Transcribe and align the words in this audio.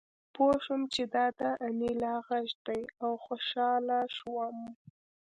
پوه 0.35 0.55
شوم 0.65 0.81
چې 0.93 1.03
دا 1.15 1.25
د 1.39 1.41
انیلا 1.67 2.13
غږ 2.27 2.47
دی 2.65 2.81
او 3.03 3.11
خوشحاله 3.25 3.99
شوم 4.17 4.57